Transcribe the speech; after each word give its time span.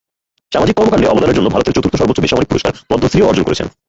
সামাজিক 0.51 0.75
কর্মকাণ্ডে 0.77 1.07
অবদানের 1.07 1.37
জন্য 1.37 1.47
ভারতের 1.49 1.75
চতুর্থ 1.75 1.95
সর্বোচ্চ 1.97 2.19
বেসামরিক 2.21 2.49
পুরস্কার 2.49 2.73
পদ্মশ্রীও 2.89 3.29
অর্জন 3.29 3.45
করেছেন। 3.45 3.67